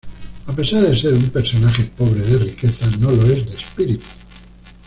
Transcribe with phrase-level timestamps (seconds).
[0.47, 4.05] A pesar de ser un personaje pobre de riqueza, no lo es de espíritu.